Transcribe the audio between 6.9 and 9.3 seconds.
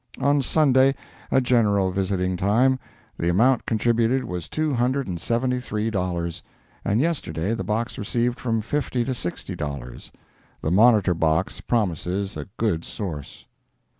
yesterday the box received from fifty to